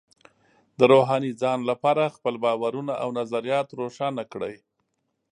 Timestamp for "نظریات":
3.19-3.67